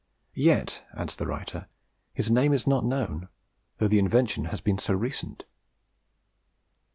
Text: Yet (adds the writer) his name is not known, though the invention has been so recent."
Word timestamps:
Yet 0.33 0.83
(adds 0.95 1.15
the 1.15 1.27
writer) 1.27 1.67
his 2.11 2.31
name 2.31 2.53
is 2.53 2.65
not 2.65 2.83
known, 2.83 3.27
though 3.77 3.87
the 3.87 3.99
invention 3.99 4.45
has 4.45 4.59
been 4.59 4.79
so 4.79 4.95
recent." 4.95 5.45